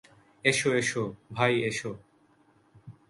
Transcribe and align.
S, 0.45 0.59
এস, 0.79 0.91
ভাই 1.33 1.53
S. 1.69 1.79